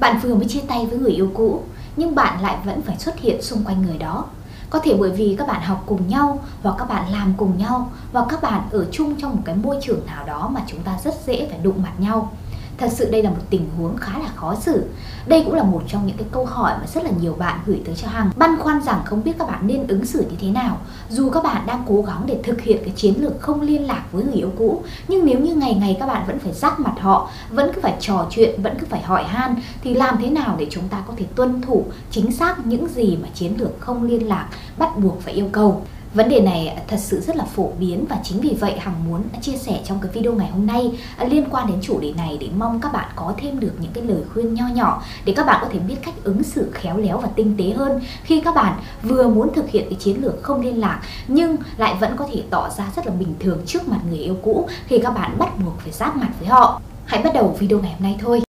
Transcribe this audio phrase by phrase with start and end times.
[0.00, 1.62] Bạn vừa mới chia tay với người yêu cũ,
[1.96, 4.24] nhưng bạn lại vẫn phải xuất hiện xung quanh người đó.
[4.70, 7.90] Có thể bởi vì các bạn học cùng nhau, hoặc các bạn làm cùng nhau,
[8.12, 10.98] hoặc các bạn ở chung trong một cái môi trường nào đó mà chúng ta
[11.04, 12.32] rất dễ phải đụng mặt nhau.
[12.80, 14.84] Thật sự đây là một tình huống khá là khó xử.
[15.26, 17.80] Đây cũng là một trong những cái câu hỏi mà rất là nhiều bạn gửi
[17.84, 18.30] tới cho Hằng.
[18.36, 20.78] Băn khoăn rằng không biết các bạn nên ứng xử như thế nào.
[21.08, 24.04] Dù các bạn đang cố gắng để thực hiện cái chiến lược không liên lạc
[24.12, 26.94] với người yêu cũ, nhưng nếu như ngày ngày các bạn vẫn phải rắc mặt
[27.00, 30.56] họ, vẫn cứ phải trò chuyện, vẫn cứ phải hỏi han thì làm thế nào
[30.58, 34.02] để chúng ta có thể tuân thủ chính xác những gì mà chiến lược không
[34.02, 35.82] liên lạc bắt buộc phải yêu cầu.
[36.14, 39.22] Vấn đề này thật sự rất là phổ biến và chính vì vậy Hằng muốn
[39.40, 42.38] chia sẻ trong cái video ngày hôm nay à, liên quan đến chủ đề này
[42.40, 45.46] để mong các bạn có thêm được những cái lời khuyên nho nhỏ để các
[45.46, 48.54] bạn có thể biết cách ứng xử khéo léo và tinh tế hơn khi các
[48.54, 52.26] bạn vừa muốn thực hiện cái chiến lược không liên lạc nhưng lại vẫn có
[52.32, 55.38] thể tỏ ra rất là bình thường trước mặt người yêu cũ khi các bạn
[55.38, 56.80] bắt buộc phải giáp mặt với họ.
[57.04, 58.49] Hãy bắt đầu video ngày hôm nay thôi.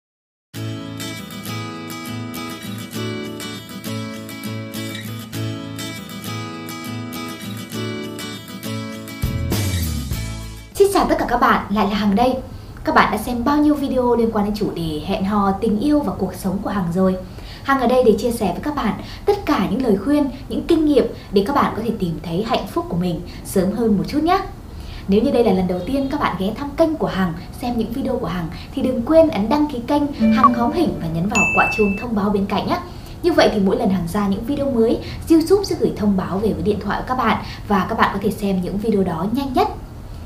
[11.02, 12.34] Chào tất cả các bạn, lại là Hằng đây.
[12.84, 15.80] Các bạn đã xem bao nhiêu video liên quan đến chủ đề hẹn hò, tình
[15.80, 17.16] yêu và cuộc sống của Hằng rồi.
[17.64, 18.94] Hằng ở đây để chia sẻ với các bạn
[19.26, 22.46] tất cả những lời khuyên, những kinh nghiệm để các bạn có thể tìm thấy
[22.48, 24.40] hạnh phúc của mình sớm hơn một chút nhé.
[25.08, 27.78] Nếu như đây là lần đầu tiên các bạn ghé thăm kênh của Hằng, xem
[27.78, 31.08] những video của Hằng thì đừng quên ấn đăng ký kênh Hằng Hóm Hình và
[31.14, 32.78] nhấn vào quả chuông thông báo bên cạnh nhé.
[33.24, 36.38] Như vậy thì mỗi lần Hằng ra những video mới, YouTube sẽ gửi thông báo
[36.38, 39.04] về với điện thoại của các bạn và các bạn có thể xem những video
[39.04, 39.68] đó nhanh nhất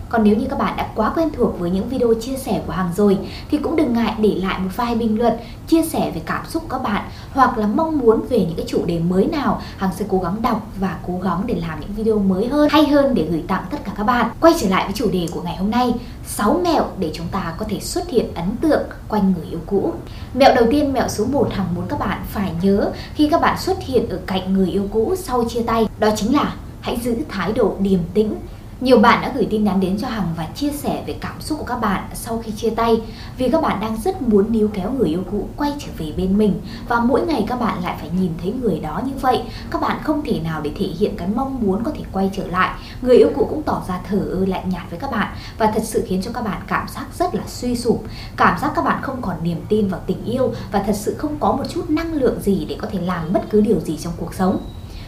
[0.10, 2.74] còn nếu như các bạn đã quá quen thuộc với những video chia sẻ của
[2.74, 3.18] Hằng rồi
[3.52, 5.34] thì cũng đừng ngại để lại một vài bình luận
[5.68, 8.66] chia sẻ về cảm xúc của các bạn hoặc là mong muốn về những cái
[8.68, 11.94] chủ đề mới nào Hằng sẽ cố gắng đọc và cố gắng để làm những
[11.94, 14.30] video mới hơn hay hơn để gửi tặng tất cả các bạn.
[14.42, 15.94] Quay trở lại với chủ đề của ngày hôm nay
[16.28, 19.94] 6 mẹo để chúng ta có thể xuất hiện ấn tượng quanh người yêu cũ.
[20.34, 23.58] Mẹo đầu tiên, mẹo số 1 Hằng muốn các bạn phải nhớ khi các bạn
[23.60, 27.16] xuất hiện ở cạnh người yêu cũ sau chia tay, đó chính là hãy giữ
[27.30, 28.36] thái độ điềm tĩnh
[28.82, 31.60] nhiều bạn đã gửi tin nhắn đến cho Hằng và chia sẻ về cảm xúc
[31.60, 33.02] của các bạn sau khi chia tay,
[33.38, 36.38] vì các bạn đang rất muốn níu kéo người yêu cũ quay trở về bên
[36.38, 39.42] mình và mỗi ngày các bạn lại phải nhìn thấy người đó như vậy.
[39.72, 42.48] Các bạn không thể nào để thể hiện cái mong muốn có thể quay trở
[42.48, 42.76] lại.
[43.02, 45.84] Người yêu cũ cũng tỏ ra thờ ơ, lạnh nhạt với các bạn và thật
[45.84, 48.04] sự khiến cho các bạn cảm giác rất là suy sụp.
[48.38, 51.38] Cảm giác các bạn không còn niềm tin vào tình yêu và thật sự không
[51.40, 54.14] có một chút năng lượng gì để có thể làm bất cứ điều gì trong
[54.18, 54.60] cuộc sống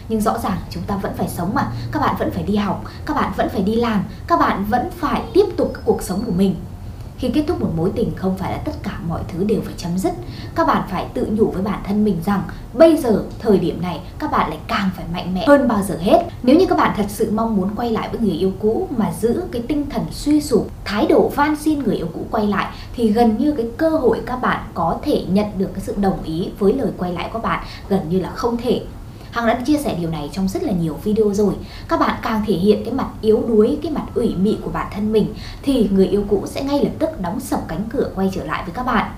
[0.09, 1.71] nhưng rõ ràng chúng ta vẫn phải sống mà.
[1.91, 4.89] Các bạn vẫn phải đi học, các bạn vẫn phải đi làm, các bạn vẫn
[4.91, 6.55] phải tiếp tục cuộc sống của mình.
[7.17, 9.73] Khi kết thúc một mối tình, không phải là tất cả mọi thứ đều phải
[9.77, 10.13] chấm dứt.
[10.55, 12.41] Các bạn phải tự nhủ với bản thân mình rằng,
[12.73, 15.97] bây giờ, thời điểm này, các bạn lại càng phải mạnh mẽ hơn bao giờ
[16.01, 16.19] hết.
[16.43, 19.11] Nếu như các bạn thật sự mong muốn quay lại với người yêu cũ mà
[19.19, 22.67] giữ cái tinh thần suy sụp, thái độ van xin người yêu cũ quay lại,
[22.93, 26.23] thì gần như cái cơ hội các bạn có thể nhận được cái sự đồng
[26.23, 28.81] ý với lời quay lại của bạn gần như là không thể
[29.37, 31.53] Hằng đã chia sẻ điều này trong rất là nhiều video rồi.
[31.87, 34.87] Các bạn càng thể hiện cái mặt yếu đuối, cái mặt ủy mị của bản
[34.95, 38.29] thân mình Thì người yêu cũ sẽ ngay lập tức đóng sập cánh cửa quay
[38.33, 39.11] trở lại với các bạn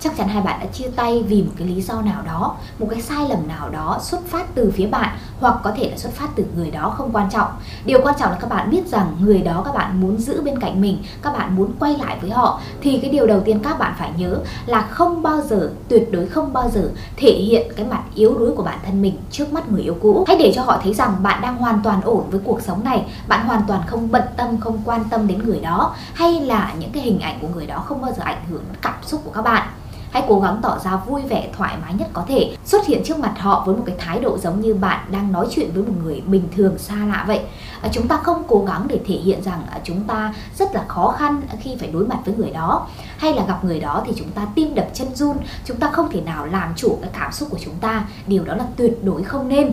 [0.00, 2.86] chắc chắn hai bạn đã chia tay vì một cái lý do nào đó, một
[2.90, 6.12] cái sai lầm nào đó xuất phát từ phía bạn, hoặc có thể là xuất
[6.12, 7.48] phát từ người đó không quan trọng.
[7.84, 10.60] Điều quan trọng là các bạn biết rằng người đó các bạn muốn giữ bên
[10.60, 13.78] cạnh mình, các bạn muốn quay lại với họ, thì cái điều đầu tiên các
[13.78, 17.86] bạn phải nhớ là không bao giờ, tuyệt đối không bao giờ thể hiện cái
[17.86, 20.24] mặt yếu đuối của bản thân mình trước mắt người yêu cũ.
[20.26, 23.06] Hãy để cho họ thấy rằng bạn đang hoàn toàn ổn với cuộc sống này,
[23.28, 26.92] bạn hoàn toàn không bận tâm, không quan tâm đến người đó, hay là những
[26.92, 29.30] cái hình ảnh của người đó không bao giờ ảnh hưởng đến cảm xúc của
[29.30, 29.68] các bạn
[30.16, 32.56] hãy cố gắng tỏ ra vui vẻ thoải mái nhất có thể.
[32.64, 35.46] Xuất hiện trước mặt họ với một cái thái độ giống như bạn đang nói
[35.50, 37.40] chuyện với một người bình thường xa lạ vậy.
[37.82, 40.84] À, chúng ta không cố gắng để thể hiện rằng à, chúng ta rất là
[40.88, 42.86] khó khăn khi phải đối mặt với người đó.
[43.18, 45.36] Hay là gặp người đó thì chúng ta tim đập chân run.
[45.64, 48.06] Chúng ta không thể nào làm chủ cái cảm xúc của chúng ta.
[48.26, 49.72] Điều đó là tuyệt đối không nên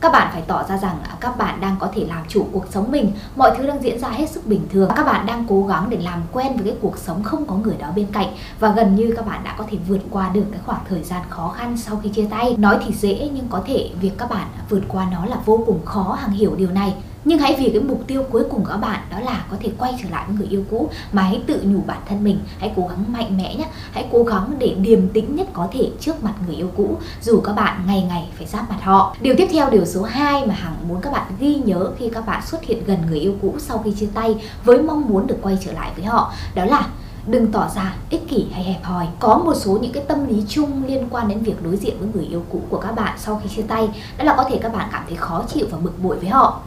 [0.00, 2.64] các bạn phải tỏ ra rằng à, các bạn đang có thể làm chủ cuộc
[2.70, 3.12] sống mình.
[3.36, 4.90] Mọi thứ đang diễn ra hết sức bình thường.
[4.96, 7.76] Các bạn đang cố gắng để làm quen với cái cuộc sống không có người
[7.78, 8.28] đó bên cạnh.
[8.60, 11.22] Và gần như các bạn đã có thể vượt qua được cái khoảng thời gian
[11.28, 12.54] khó khăn sau khi chia tay.
[12.58, 15.84] Nói thì dễ, nhưng có thể việc các bạn vượt qua nó là vô cùng
[15.84, 16.94] khó hàng hiểu điều này
[17.26, 19.70] nhưng hãy vì cái mục tiêu cuối cùng của các bạn đó là có thể
[19.78, 22.40] quay trở lại với người yêu cũ mà hãy tự nhủ bản thân mình.
[22.58, 23.64] Hãy cố gắng mạnh mẽ nhé.
[23.92, 26.98] Hãy cố gắng để điềm tĩnh nhất có thể trước mặt người yêu cũ.
[27.22, 29.16] Dù các bạn ngày ngày phải giáp mặt họ.
[29.20, 32.26] Điều tiếp theo, điều số 2 mà hằng muốn các bạn ghi nhớ khi các
[32.26, 35.38] bạn xuất hiện gần người yêu cũ sau khi chia tay với mong muốn được
[35.42, 36.88] quay trở lại với họ, đó là
[37.26, 39.06] đừng tỏ ra ích kỷ hay hẹp hòi.
[39.20, 42.08] Có một số những cái tâm lý chung liên quan đến việc đối diện với
[42.14, 43.88] người yêu cũ của các bạn sau khi chia tay,
[44.18, 46.60] đó là có thể các bạn cảm thấy khó chịu và bực bội với họ.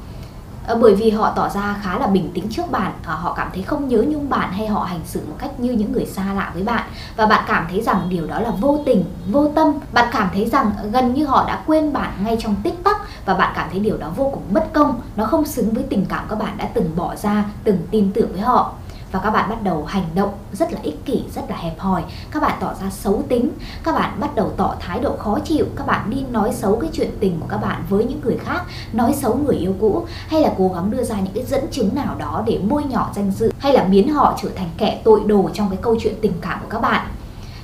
[0.68, 2.94] Ờ, bởi vì họ tỏ ra khá là bình tĩnh trước bạn.
[3.06, 5.72] À, họ cảm thấy không nhớ nhung bạn hay họ hành xử một cách như
[5.72, 6.84] những người xa lạ với bạn.
[7.16, 9.74] Và bạn cảm thấy rằng điều đó là vô tình, vô tâm.
[9.94, 12.98] Bạn cảm thấy rằng gần như họ đã quên bạn ngay trong tích tắc.
[13.26, 15.02] Và bạn cảm thấy điều đó vô cùng bất công.
[15.16, 18.32] Nó không xứng với tình cảm các bạn đã từng bỏ ra, từng tin tưởng
[18.32, 18.74] với họ
[19.12, 22.04] và các bạn bắt đầu hành động rất là ích kỷ, rất là hẹp hòi.
[22.32, 23.50] Các bạn tỏ ra xấu tính.
[23.84, 25.66] Các bạn bắt đầu tỏ thái độ khó chịu.
[25.76, 28.64] Các bạn đi nói xấu cái chuyện tình của các bạn với những người khác
[28.94, 30.06] nói xấu người yêu cũ.
[30.28, 33.10] Hay là cố gắng đưa ra những cái dẫn chứng nào đó để bôi nhọ
[33.16, 33.52] danh dự.
[33.60, 36.60] Hay là biến họ trở thành kẻ tội đồ trong cái câu chuyện tình cảm
[36.62, 37.08] của các bạn.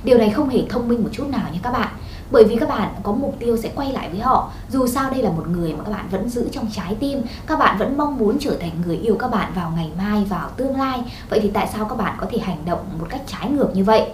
[0.04, 1.88] Điều này không hề thông minh một chút nào nha các bạn
[2.30, 4.50] bởi vì các bạn có mục tiêu sẽ quay lại với họ.
[4.68, 7.22] Dù sao đây là một người mà các bạn vẫn giữ trong trái tim.
[7.46, 10.48] Các bạn vẫn mong muốn trở thành người yêu các bạn vào ngày mai, vào
[10.56, 11.02] tương lai.
[11.30, 13.84] Vậy thì tại sao các bạn có thể hành động một cách trái ngược như
[13.84, 14.10] vậy?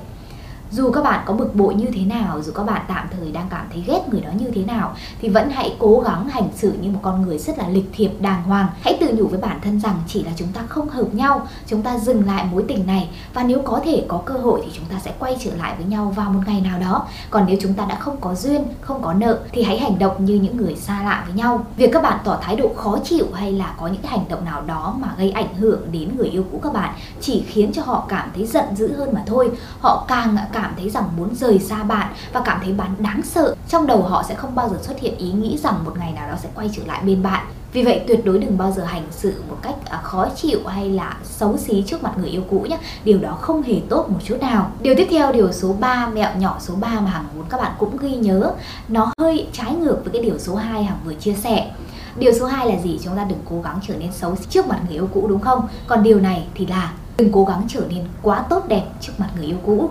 [0.72, 3.46] Dù các bạn có bực bội như thế nào, dù các bạn tạm thời đang
[3.50, 6.72] cảm thấy ghét người đó như thế nào, thì vẫn hãy cố gắng hành xử
[6.80, 8.66] như một con người rất là lịch thiệp, đàng hoàng.
[8.80, 11.82] Hãy tự nhủ với bản thân rằng chỉ là chúng ta không hợp nhau, chúng
[11.82, 13.08] ta dừng lại mối tình này.
[13.34, 15.86] Và nếu có thể có cơ hội thì chúng ta sẽ quay trở lại với
[15.86, 17.06] nhau vào một ngày nào đó.
[17.30, 20.24] Còn nếu chúng ta đã không có duyên, không có nợ thì hãy hành động
[20.24, 21.66] như những người xa lạ với nhau.
[21.76, 24.62] Việc các bạn tỏ thái độ khó chịu hay là có những hành động nào
[24.66, 28.04] đó mà gây ảnh hưởng đến người yêu cũ các bạn chỉ khiến cho họ
[28.08, 29.50] cảm thấy giận dữ hơn mà thôi.
[29.80, 33.20] Họ càng càng cảm thấy rằng muốn rời xa bạn và cảm thấy bạn đáng
[33.24, 36.12] sợ, trong đầu họ sẽ không bao giờ xuất hiện ý nghĩ rằng một ngày
[36.12, 37.46] nào đó sẽ quay trở lại bên bạn.
[37.72, 40.90] Vì vậy, tuyệt đối đừng bao giờ hành xử một cách à, khó chịu hay
[40.90, 44.18] là xấu xí trước mặt người yêu cũ nhé Điều đó không hề tốt một
[44.24, 44.70] chút nào.
[44.80, 47.72] Điều tiếp theo, điều số 3 mẹo nhỏ số 3 mà Hằng muốn các bạn
[47.78, 48.52] cũng ghi nhớ,
[48.88, 51.70] Nó hơi trái ngược với cái điều số 2 Hằng vừa chia sẻ.
[52.16, 52.98] Điều số 2 là gì?
[53.04, 55.68] Chúng ta đừng cố gắng trở nên xấu trước mặt người yêu cũ, đúng không?
[55.86, 59.28] Còn điều này thì là đừng cố gắng trở nên quá tốt đẹp trước mặt
[59.36, 59.90] người yêu cũ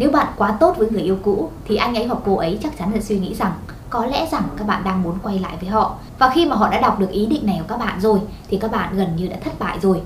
[0.00, 2.78] nếu bạn quá tốt với người yêu cũ, thì anh ấy hoặc cô ấy chắc
[2.78, 3.52] chắn sẽ suy nghĩ rằng
[3.90, 5.94] có lẽ rằng các bạn đang muốn quay lại với họ.
[6.18, 8.56] Và khi mà họ đã đọc được ý định này của các bạn rồi, thì
[8.56, 10.00] các bạn gần như đã thất bại rồi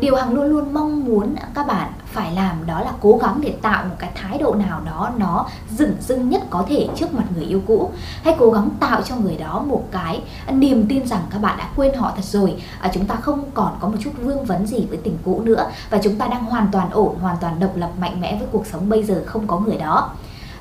[0.00, 3.54] điều hằng luôn luôn mong muốn các bạn phải làm đó là cố gắng để
[3.62, 7.24] tạo một cái thái độ nào đó nó dửng dưng nhất có thể trước mặt
[7.34, 7.90] người yêu cũ.
[8.22, 11.68] Hãy cố gắng tạo cho người đó một cái niềm tin rằng các bạn đã
[11.76, 12.62] quên họ thật rồi.
[12.80, 15.70] À, chúng ta không còn có một chút vương vấn gì với tình cũ nữa
[15.90, 18.66] và chúng ta đang hoàn toàn ổn hoàn toàn độc lập mạnh mẽ với cuộc
[18.66, 20.10] sống bây giờ không có người đó.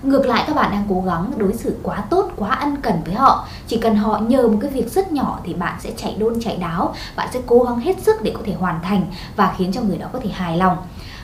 [0.06, 3.14] Ngược lại các bạn đang cố gắng đối xử quá tốt, quá ân cần với
[3.14, 3.48] họ.
[3.68, 6.58] Chỉ cần họ nhờ một cái việc rất nhỏ thì bạn sẽ chạy đôn chạy
[6.58, 6.96] đáo.
[7.16, 9.06] Bạn sẽ cố gắng hết sức để có thể hoàn thành
[9.36, 10.78] và khiến cho người đó có thể hài lòng.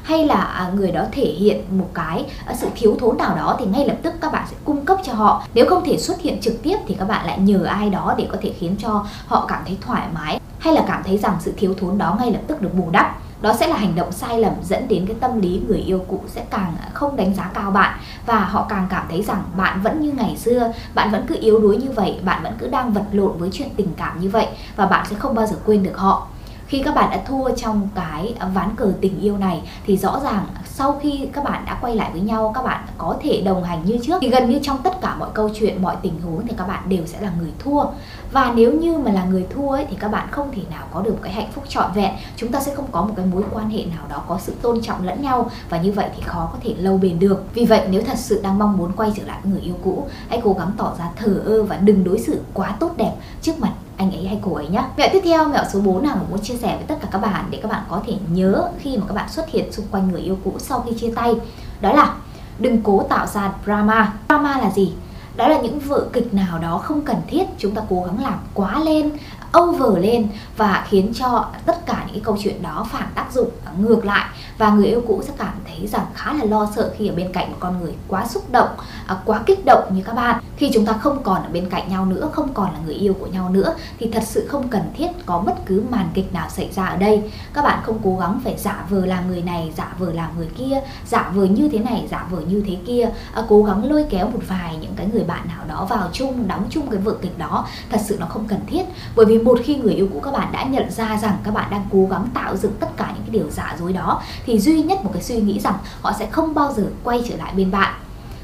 [0.04, 3.56] Hay là à, người đó thể hiện một cái à, sự thiếu thốn nào đó
[3.60, 5.44] thì ngay lập tức các bạn sẽ cung cấp cho họ.
[5.54, 8.28] Nếu không thể xuất hiện trực tiếp thì các bạn lại nhờ ai đó để
[8.31, 11.54] có thể khiến cho họ cảm thấy thoải mái hay là cảm thấy rằng sự
[11.57, 14.39] thiếu thốn đó ngay lập tức được bù đắp đó sẽ là hành động sai
[14.39, 17.71] lầm dẫn đến cái tâm lý người yêu cũ sẽ càng không đánh giá cao
[17.71, 17.99] bạn.
[18.25, 21.59] Và họ càng cảm thấy rằng bạn vẫn như ngày xưa, bạn vẫn cứ yếu
[21.59, 24.47] đuối như vậy, bạn vẫn cứ đang vật lộn với chuyện tình cảm như vậy
[24.75, 26.27] và bạn sẽ không bao giờ quên được họ.
[26.67, 30.45] Khi các bạn đã thua trong cái ván cờ tình yêu này thì rõ ràng
[30.73, 33.85] sau khi các bạn đã quay lại với nhau các bạn có thể đồng hành
[33.85, 34.18] như trước.
[34.21, 36.89] Thì gần như trong tất cả mọi câu chuyện mọi tình huống thì các bạn
[36.89, 37.83] đều sẽ là người thua.
[38.31, 41.01] Và nếu như mà là người thua ấy, thì các bạn không thể nào có
[41.01, 42.12] được một cái hạnh phúc trọn vẹn.
[42.35, 44.81] Chúng ta sẽ không có một cái mối quan hệ nào đó có sự tôn
[44.81, 47.44] trọng lẫn nhau và như vậy thì khó có thể lâu bền được.
[47.53, 50.07] Vì vậy nếu thật sự đang mong muốn quay trở lại với người yêu cũ
[50.29, 53.59] hãy cố gắng tỏ ra thờ ơ và đừng đối xử quá tốt đẹp trước
[53.59, 53.71] mặt
[54.01, 56.42] anh ấy hay cô ấy nhé Mẹo tiếp theo, mẹo số 4 nào mà muốn
[56.42, 59.03] chia sẻ với tất cả các bạn để các bạn có thể nhớ khi mà
[59.07, 61.36] các bạn xuất hiện xung quanh người yêu cũ sau khi chia tay?
[61.81, 62.13] Đó là
[62.59, 64.13] đừng cố tạo ra drama.
[64.27, 64.94] Drama là gì?
[65.36, 68.40] Đó là những vở kịch nào đó không cần thiết chúng ta cố gắng làm
[68.54, 69.11] quá lên
[69.57, 73.49] over lên và khiến cho tất cả những cái câu chuyện đó phản tác dụng
[73.66, 74.25] à, ngược lại.
[74.57, 77.33] Và người yêu cũ sẽ cảm thấy rằng khá là lo sợ khi ở bên
[77.33, 78.69] cạnh một con người quá xúc động
[79.07, 81.89] à, quá kích động như các bạn khi chúng ta không còn ở bên cạnh
[81.89, 84.81] nhau nữa không còn là người yêu của nhau nữa thì thật sự không cần
[84.97, 87.31] thiết có bất cứ màn kịch nào xảy ra ở đây.
[87.53, 90.47] Các bạn không cố gắng phải giả vờ làm người này giả vờ làm người
[90.57, 93.09] kia giả vờ như thế này giả vờ như thế kia.
[93.33, 96.47] À, cố gắng lôi kéo một vài những cái người bạn nào đó vào chung
[96.47, 97.68] đóng chung cái vở kịch đó.
[97.89, 98.83] Thật sự nó không cần thiết.
[99.15, 101.71] Bởi vì một khi người yêu cũ các bạn đã nhận ra rằng các bạn
[101.71, 104.83] đang cố gắng tạo dựng tất cả những cái điều giả dối đó thì duy
[104.83, 107.71] nhất một cái suy nghĩ rằng họ sẽ không bao giờ quay trở lại bên
[107.71, 107.94] bạn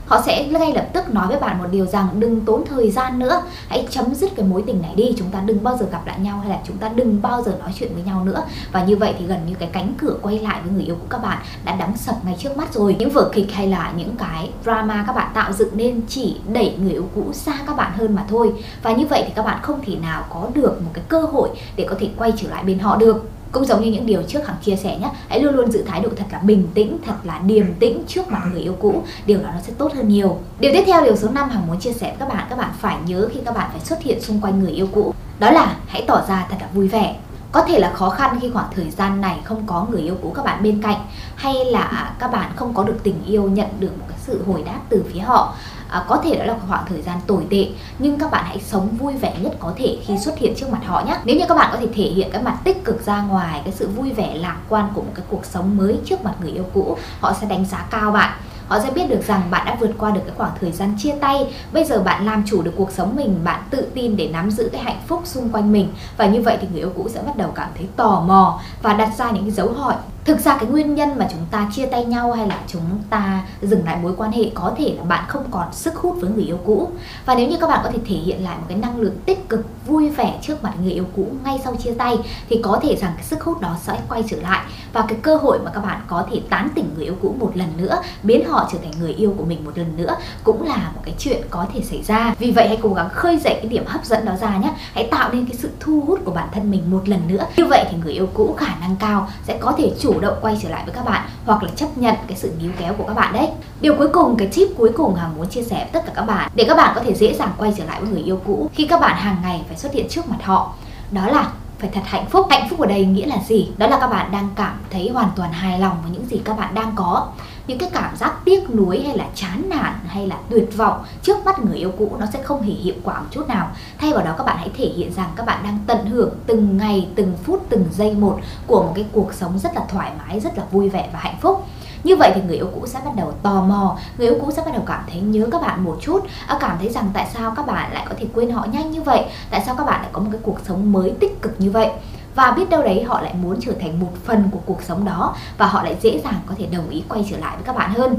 [0.07, 3.19] họ sẽ ngay lập tức nói với bạn một điều rằng đừng tốn thời gian
[3.19, 3.41] nữa.
[3.67, 5.15] Hãy chấm dứt cái mối tình này đi.
[5.17, 7.55] Chúng ta đừng bao giờ gặp lại nhau hay là chúng ta đừng bao giờ
[7.59, 8.43] nói chuyện với nhau nữa.
[8.71, 11.07] Và như vậy thì gần như cái cánh cửa quay lại với người yêu của
[11.09, 12.95] các bạn đã đóng sập ngay trước mắt rồi.
[12.99, 16.75] Những vở kịch hay là những cái drama các bạn tạo dựng nên chỉ đẩy
[16.81, 18.53] người yêu cũ xa các bạn hơn mà thôi.
[18.81, 21.49] Và như vậy thì các bạn không thể nào có được một cái cơ hội
[21.75, 24.48] để có thể quay trở lại bên họ được cũng giống như những điều trước
[24.48, 27.16] hằng chia sẻ nhé, hãy luôn luôn giữ thái độ thật là bình tĩnh, thật
[27.24, 29.04] là điềm tĩnh trước mặt người yêu cũ.
[29.25, 30.38] Điều đó nó sẽ tốt hơn nhiều.
[30.60, 32.70] Điều tiếp theo, điều số 5 hằng muốn chia sẻ với các bạn các bạn
[32.80, 35.13] phải nhớ khi các bạn phải xuất hiện xung quanh người yêu cũ.
[35.39, 37.16] Đó là hãy tỏ ra thật là vui vẻ.
[37.51, 40.32] Có thể là khó khăn khi khoảng thời gian này không có người yêu cũ
[40.36, 41.00] các bạn bên cạnh,
[41.36, 44.63] hay là các bạn không có được tình yêu, nhận được một cái sự hồi
[44.66, 45.56] đáp từ phía họ
[45.89, 47.67] à, có thể đó là khoảng thời gian tồi tệ
[48.00, 50.82] nhưng các bạn hãy sống vui vẻ nhất có thể khi xuất hiện trước mặt
[50.86, 53.22] họ nhé nếu như các bạn có thể thể hiện cái mặt tích cực ra
[53.22, 56.34] ngoài cái sự vui vẻ lạc quan của một cái cuộc sống mới trước mặt
[56.41, 58.38] người yêu cũ họ sẽ đánh giá cao bạn.
[58.67, 61.15] Họ sẽ biết được rằng bạn đã vượt qua được cái khoảng thời gian chia
[61.22, 61.53] tay.
[61.72, 64.70] Bây giờ bạn làm chủ được cuộc sống mình bạn tự tin để nắm giữ
[64.72, 65.94] cái hạnh phúc xung quanh mình.
[66.17, 68.94] Và như vậy thì người yêu cũ sẽ bắt đầu cảm thấy tò mò và
[68.94, 69.96] đặt ra những cái dấu hỏi
[70.27, 73.46] thực ra cái nguyên nhân mà chúng ta chia tay nhau hay là chúng ta
[73.62, 76.43] dừng lại mối quan hệ có thể là bạn không còn sức hút với người
[76.43, 76.89] yêu cũ.
[77.25, 79.50] Và nếu như các bạn có thể thể hiện lại một cái năng lượng tích
[79.50, 82.17] cực vui vẻ trước mặt người yêu cũ ngay sau chia tay,
[82.50, 84.65] thì có thể rằng cái sức hút đó sẽ quay trở lại.
[84.94, 87.51] Và cái cơ hội mà các bạn có thể tán tỉnh người yêu cũ một
[87.56, 90.91] lần nữa, biến họ trở thành người yêu của mình một lần nữa, cũng là
[90.96, 92.36] một cái chuyện có thể xảy ra.
[92.39, 94.74] Vì vậy hãy cố gắng khơi dậy cái điểm hấp dẫn đó ra nhé.
[94.94, 97.46] Hãy tạo nên cái sự thu hút của bản thân mình một lần nữa.
[97.58, 100.58] Như vậy thì người yêu cũ khả năng cao sẽ có thể chủ động quay
[100.62, 103.13] trở lại với các bạn, hoặc là chấp nhận cái sự níu kéo của các
[103.13, 103.48] bạn đấy.
[103.82, 106.25] Điều cuối cùng, cái tip cuối cùng hàng muốn chia sẻ với tất cả các
[106.25, 108.70] bạn, để các bạn có thể dễ dàng quay trở lại với người yêu cũ.
[108.74, 110.74] Khi các bạn hàng ngày phải xuất hiện trước mặt họ.
[111.12, 112.48] Đó là phải thật hạnh phúc.
[112.50, 113.72] Hạnh phúc ở đây nghĩa là gì?
[113.77, 116.57] Đó là các bạn đang cảm thấy hoàn toàn hài lòng với những gì các
[116.57, 117.27] bạn đang có.
[117.67, 121.46] Những cái cảm giác tiếc nuối hay là chán nản hay là tuyệt vọng trước
[121.46, 123.72] mắt người yêu cũ nó sẽ không hề hiệu quả một chút nào.
[123.98, 126.77] Thay vào đó, các bạn hãy thể hiện rằng các bạn đang tận hưởng từng
[126.77, 130.39] ngày, từng phút, từng giây một của một cái cuộc sống rất là thoải mái,
[130.39, 131.67] rất là vui vẻ và hạnh phúc
[132.04, 134.62] như vậy thì người yêu cũ sẽ bắt đầu tò mò, người yêu cũ sẽ
[134.66, 137.54] bắt đầu cảm thấy nhớ các bạn một chút à, cảm thấy rằng tại sao
[137.56, 140.10] các bạn lại có thể quên họ nhanh như vậy, tại sao các bạn lại
[140.13, 141.92] có một cái cuộc sống mới tích cực như vậy.
[142.36, 145.36] Và biết đâu đấy, họ lại muốn trở thành một phần của cuộc sống đó
[145.58, 147.94] và họ lại dễ dàng có thể đồng ý quay trở lại với các bạn
[147.94, 148.16] hơn.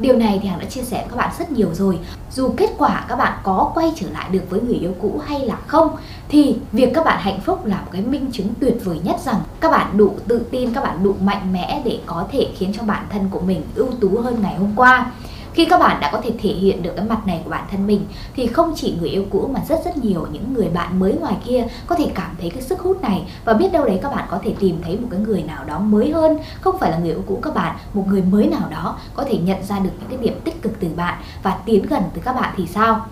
[0.00, 1.98] Điều này thì Hằng đã chia sẻ với các bạn rất nhiều rồi.
[2.32, 5.40] Dù kết quả các bạn có quay trở lại được với người yêu cũ hay
[5.40, 5.96] là không
[6.28, 9.40] Thì việc các bạn hạnh phúc là một cái minh chứng tuyệt vời nhất rằng
[9.60, 12.82] Các bạn đủ tự tin, các bạn đủ mạnh mẽ để có thể khiến cho
[12.82, 15.12] bản thân của mình ưu tú hơn ngày hôm qua
[15.54, 17.86] khi các bạn đã có thể thể hiện được cái mặt này của bản thân
[17.86, 21.12] mình, thì không chỉ người yêu cũ mà rất rất nhiều những người bạn mới
[21.12, 23.24] ngoài kia có thể cảm thấy cái sức hút này.
[23.44, 25.78] Và biết đâu đấy các bạn có thể tìm thấy một cái người nào đó
[25.78, 26.38] mới hơn.
[26.60, 29.38] Không phải là người yêu cũ các bạn, một người mới nào đó có thể
[29.38, 32.32] nhận ra được những cái điểm tích cực từ bạn và tiến gần từ các
[32.32, 33.06] bạn thì sao?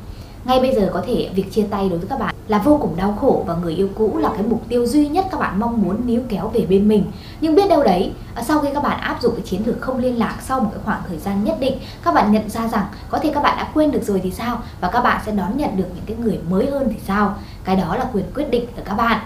[0.45, 2.97] Ngay bây giờ có thể việc chia tay đối với các bạn là vô cùng
[2.97, 5.83] đau khổ và người yêu cũ là cái mục tiêu duy nhất các bạn mong
[5.83, 7.05] muốn níu kéo về bên mình.
[7.41, 9.99] Nhưng biết đâu đấy à, sau khi các bạn áp dụng cái chiến lược không
[9.99, 12.87] liên lạc sau một cái khoảng thời gian nhất định, các bạn nhận ra rằng
[13.09, 14.59] có thể các bạn đã quên được rồi thì sao?
[14.81, 17.35] Và các bạn sẽ đón nhận được những cái người mới hơn thì sao?
[17.65, 19.21] Cái đó là quyền quyết định của các bạn.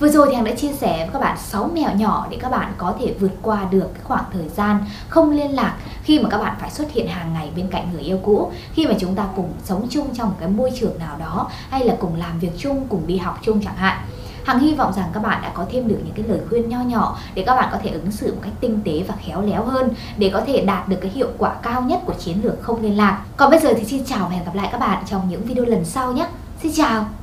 [0.00, 2.50] Vừa rồi thì Hằng đã chia sẻ với các bạn 6 mẹo nhỏ để các
[2.50, 6.28] bạn có thể vượt qua được cái khoảng thời gian không liên lạc khi mà
[6.28, 9.14] các bạn phải xuất hiện hàng ngày bên cạnh người yêu cũ, khi mà chúng
[9.14, 12.38] ta cùng sống chung trong một cái môi trường nào đó hay là cùng làm
[12.38, 13.98] việc chung, cùng đi học chung chẳng hạn.
[14.44, 16.80] Hằng hy vọng rằng các bạn đã có thêm được những cái lời khuyên nho
[16.80, 19.64] nhỏ để các bạn có thể ứng xử một cách tinh tế và khéo léo
[19.64, 22.82] hơn để có thể đạt được cái hiệu quả cao nhất của chiến lược không
[22.82, 23.22] liên lạc.
[23.36, 25.64] Còn bây giờ thì xin chào và hẹn gặp lại các bạn trong những video
[25.64, 26.26] lần sau nhé.
[26.62, 27.19] Xin chào!